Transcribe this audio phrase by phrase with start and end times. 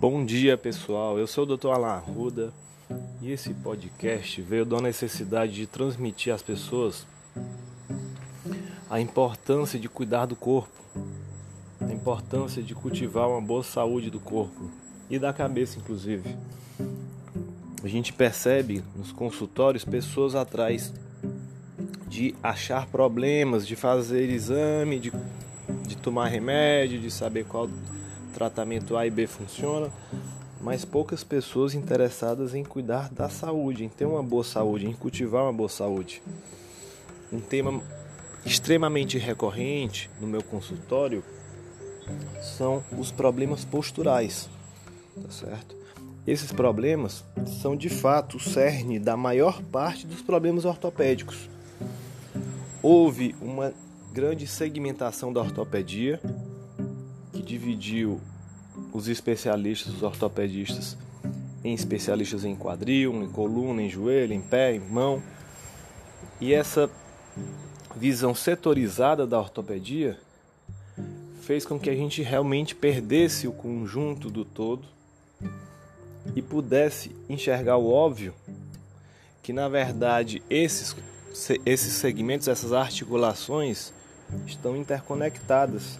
[0.00, 1.66] Bom dia pessoal, eu sou o Dr.
[1.66, 2.54] Alan Arruda
[3.20, 7.06] e esse podcast veio da necessidade de transmitir às pessoas
[8.88, 10.82] a importância de cuidar do corpo,
[11.82, 14.70] a importância de cultivar uma boa saúde do corpo
[15.10, 16.34] e da cabeça, inclusive.
[17.84, 20.94] A gente percebe nos consultórios pessoas atrás
[22.08, 25.12] de achar problemas, de fazer exame, de,
[25.86, 27.68] de tomar remédio, de saber qual
[28.30, 29.90] tratamento A e B funciona,
[30.60, 35.44] mas poucas pessoas interessadas em cuidar da saúde, em ter uma boa saúde, em cultivar
[35.44, 36.22] uma boa saúde.
[37.32, 37.82] Um tema
[38.44, 41.22] extremamente recorrente no meu consultório
[42.40, 44.48] são os problemas posturais,
[45.22, 45.76] tá certo?
[46.26, 47.24] Esses problemas
[47.60, 51.48] são de fato o cerne da maior parte dos problemas ortopédicos.
[52.82, 53.72] Houve uma
[54.12, 56.20] grande segmentação da ortopedia
[57.32, 58.20] que dividiu
[58.92, 60.96] os especialistas, os ortopedistas,
[61.62, 65.22] em especialistas em quadril, em coluna, em joelho, em pé, em mão.
[66.40, 66.90] E essa
[67.96, 70.18] visão setorizada da ortopedia
[71.42, 74.86] fez com que a gente realmente perdesse o conjunto do todo
[76.34, 78.34] e pudesse enxergar o óbvio
[79.42, 80.94] que na verdade esses
[81.64, 83.92] esses segmentos, essas articulações
[84.46, 85.98] estão interconectadas.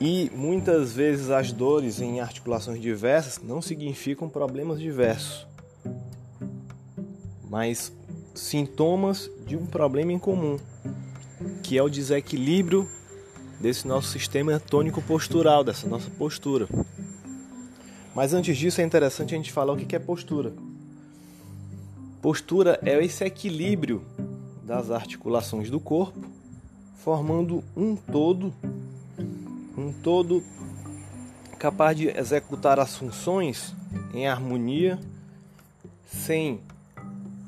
[0.00, 5.46] E muitas vezes as dores em articulações diversas não significam problemas diversos,
[7.48, 7.92] mas
[8.34, 10.58] sintomas de um problema em comum,
[11.62, 12.88] que é o desequilíbrio
[13.60, 16.68] desse nosso sistema tônico postural, dessa nossa postura.
[18.14, 20.52] Mas antes disso é interessante a gente falar o que é postura.
[22.20, 24.04] Postura é esse equilíbrio
[24.62, 26.20] das articulações do corpo,
[26.96, 28.52] formando um todo,
[29.76, 30.42] um todo
[31.58, 33.74] capaz de executar as funções
[34.12, 34.98] em harmonia,
[36.06, 36.60] sem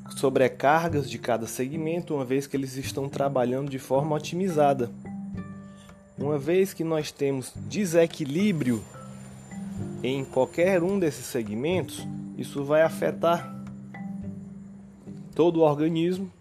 [0.09, 4.91] sobrecargas de cada segmento, uma vez que eles estão trabalhando de forma otimizada.
[6.17, 8.83] Uma vez que nós temos desequilíbrio
[10.01, 12.07] em qualquer um desses segmentos,
[12.37, 13.55] isso vai afetar
[15.35, 16.31] todo o organismo,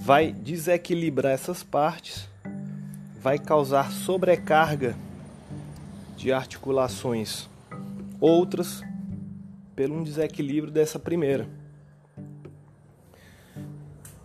[0.00, 2.28] vai desequilibrar essas partes,
[3.22, 4.96] vai causar sobrecarga
[6.16, 7.48] de articulações
[8.20, 8.82] outras
[9.76, 11.48] pelo um desequilíbrio dessa primeira.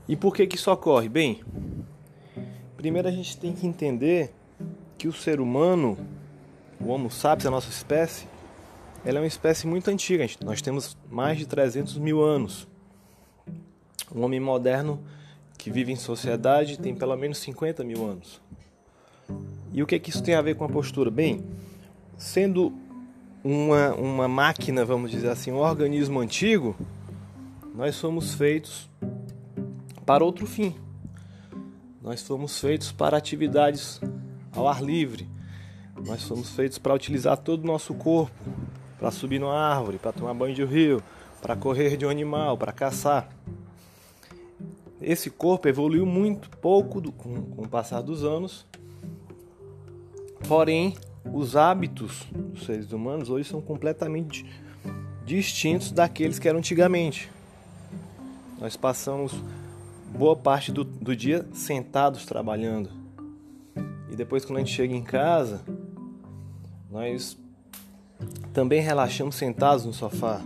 [0.07, 1.07] E por que que isso ocorre?
[1.09, 1.43] Bem,
[2.75, 4.33] primeiro a gente tem que entender
[4.97, 5.97] que o ser humano,
[6.79, 8.27] o Homo sapiens, a nossa espécie,
[9.05, 10.25] ela é uma espécie muito antiga.
[10.43, 12.67] Nós temos mais de 300 mil anos.
[14.13, 14.99] Um homem moderno
[15.57, 18.41] que vive em sociedade tem pelo menos 50 mil anos.
[19.73, 21.11] E o que, é que isso tem a ver com a postura?
[21.11, 21.43] Bem,
[22.17, 22.73] sendo
[23.43, 26.75] uma, uma máquina, vamos dizer assim, um organismo antigo,
[27.75, 28.89] nós somos feitos
[30.05, 30.75] para outro fim.
[32.01, 34.01] Nós fomos feitos para atividades
[34.51, 35.27] ao ar livre.
[36.05, 38.33] Nós fomos feitos para utilizar todo o nosso corpo,
[38.97, 41.03] para subir numa árvore, para tomar banho de rio,
[41.41, 43.29] para correr de um animal, para caçar.
[45.01, 48.65] Esse corpo evoluiu muito pouco do, com, com o passar dos anos,
[50.47, 50.95] porém
[51.33, 54.45] os hábitos dos seres humanos hoje são completamente
[55.25, 57.29] distintos daqueles que eram antigamente.
[58.59, 59.33] Nós passamos
[60.17, 62.89] boa parte do, do dia sentados trabalhando.
[64.09, 65.61] E depois, quando a gente chega em casa,
[66.89, 67.37] nós
[68.53, 70.41] também relaxamos sentados no sofá.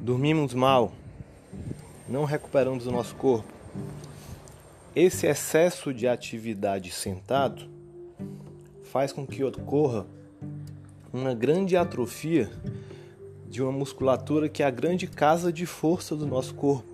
[0.00, 0.92] Dormimos mal.
[2.08, 3.50] Não recuperamos o nosso corpo.
[4.94, 7.66] Esse excesso de atividade sentado
[8.92, 10.04] faz com que ocorra
[11.10, 12.50] uma grande atrofia
[13.48, 16.86] de uma musculatura que é a grande casa de força do nosso corpo,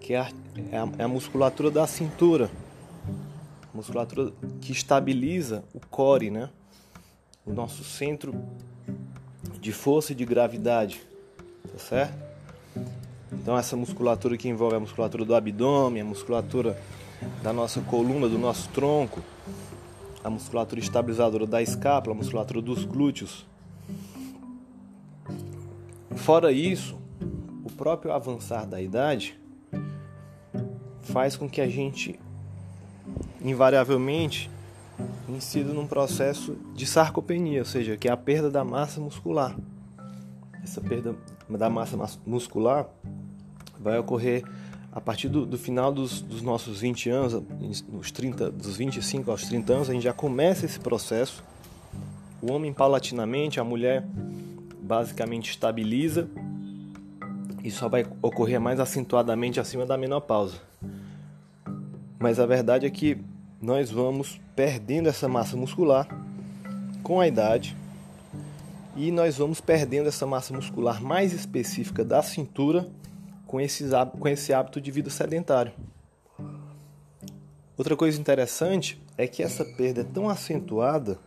[0.00, 0.30] que é a,
[0.72, 2.50] é a, é a musculatura da cintura,
[3.74, 4.32] musculatura
[4.62, 6.48] que estabiliza o core, né?
[7.44, 8.34] o nosso centro
[9.60, 11.02] de força e de gravidade,
[11.70, 12.16] tá certo?
[13.30, 16.80] Então essa musculatura que envolve a musculatura do abdômen, a musculatura
[17.42, 19.22] da nossa coluna, do nosso tronco,
[20.22, 23.46] a musculatura estabilizadora da escápula, a musculatura dos glúteos.
[26.16, 26.98] Fora isso,
[27.64, 29.38] o próprio avançar da idade
[31.02, 32.18] faz com que a gente
[33.40, 34.50] invariavelmente
[35.28, 39.56] incida num processo de sarcopenia, ou seja, que é a perda da massa muscular.
[40.62, 41.14] Essa perda
[41.48, 42.88] da massa muscular
[43.78, 44.42] vai ocorrer
[44.90, 47.42] a partir do, do final dos, dos, nossos 20 anos,
[47.88, 51.44] nos 30, dos 25 aos 30 anos, a gente já começa esse processo
[52.40, 54.06] O homem paulatinamente, a mulher
[54.80, 56.28] basicamente estabiliza
[57.62, 60.56] e só vai ocorrer mais acentuadamente acima da menopausa.
[62.18, 63.18] Mas a verdade é que
[63.60, 66.08] nós vamos perdendo essa massa muscular
[67.02, 67.76] com a idade
[68.96, 72.88] e nós vamos perdendo essa massa muscular mais específica da cintura
[73.48, 73.90] com, esses,
[74.20, 75.72] com esse hábito de vida sedentário.
[77.76, 81.18] Outra coisa interessante é que essa perda é tão acentuada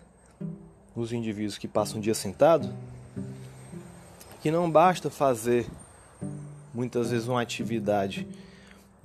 [0.96, 2.74] nos indivíduos que passam um dia sentado
[4.42, 5.68] que não basta fazer
[6.74, 8.28] muitas vezes uma atividade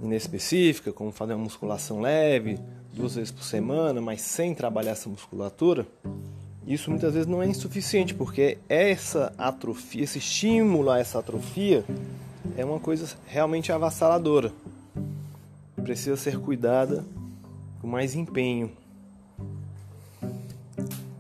[0.00, 2.58] inespecífica, como fazer uma musculação leve,
[2.92, 5.86] duas vezes por semana, mas sem trabalhar essa musculatura,
[6.66, 11.84] isso muitas vezes não é insuficiente, porque essa atrofia, esse estímulo a essa atrofia,
[12.56, 14.52] é uma coisa realmente avassaladora.
[15.82, 17.04] Precisa ser cuidada
[17.80, 18.72] com mais empenho.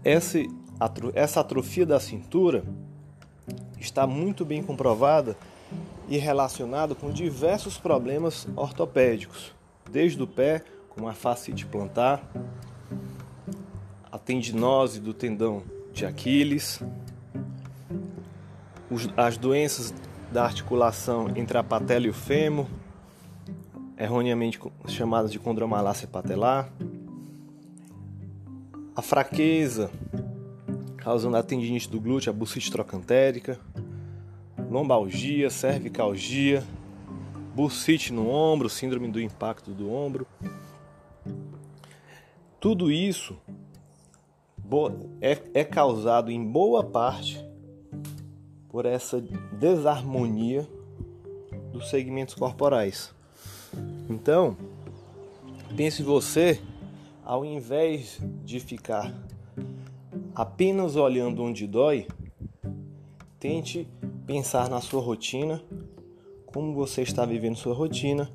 [0.02, 0.38] Essa,
[1.38, 2.64] atrofia da cintura
[3.78, 5.36] está muito bem comprovada
[6.08, 9.52] e relacionada com diversos problemas ortopédicos,
[9.90, 12.22] desde o pé, como a fascite plantar,
[14.10, 15.62] a tendinose do tendão
[15.92, 16.80] de Aquiles,
[19.16, 19.92] as doenças
[20.36, 22.66] da articulação entre a patela e o fêmur,
[23.96, 26.70] erroneamente chamadas de condromalácia patelar,
[28.94, 29.90] a fraqueza
[30.98, 33.58] causando a tendinite do glúteo, a bursite trocantérica,
[34.70, 36.62] lombalgia, cervicalgia,
[37.54, 40.26] bursite no ombro, síndrome do impacto do ombro.
[42.60, 43.38] Tudo isso
[45.18, 47.42] é, é causado em boa parte
[48.68, 49.22] por essa
[49.52, 50.68] desarmonia
[51.72, 53.14] dos segmentos corporais.
[54.08, 54.56] Então,
[55.76, 56.60] pense você,
[57.24, 59.12] ao invés de ficar
[60.34, 62.06] apenas olhando onde dói,
[63.38, 63.88] tente
[64.26, 65.62] pensar na sua rotina,
[66.46, 68.30] como você está vivendo sua rotina,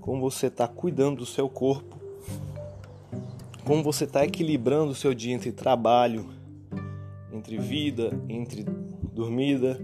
[0.00, 1.96] como você está cuidando do seu corpo,
[3.64, 6.28] como você está equilibrando o seu dia entre trabalho,
[7.32, 8.66] entre vida, entre
[9.12, 9.80] dormida,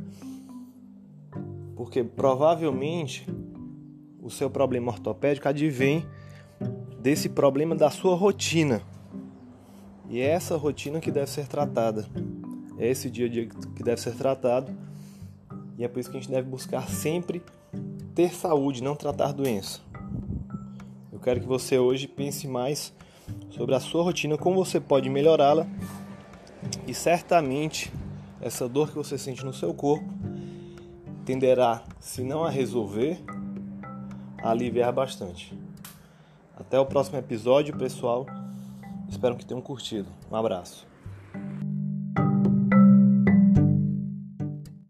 [1.77, 3.27] porque provavelmente
[4.21, 6.05] o seu problema ortopédico advém
[7.01, 8.83] desse problema da sua rotina.
[10.09, 12.09] E é essa rotina que deve ser tratada.
[12.79, 14.73] É esse dia a dia que deve ser tratado.
[15.77, 17.43] E é por isso que a gente deve buscar sempre
[18.15, 19.81] ter saúde, não tratar doença.
[21.13, 22.93] Eu quero que você hoje pense mais
[23.51, 25.67] sobre a sua rotina, como você pode melhorá-la
[26.87, 27.93] e certamente
[28.41, 30.09] essa dor que você sente no seu corpo
[31.25, 33.23] tenderá, se não a resolver,
[34.43, 35.57] a aliviar bastante.
[36.57, 38.25] Até o próximo episódio, pessoal.
[39.09, 40.09] Espero que tenham curtido.
[40.31, 40.88] Um abraço.